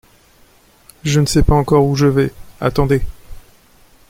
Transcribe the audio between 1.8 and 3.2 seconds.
où je vais, attendez!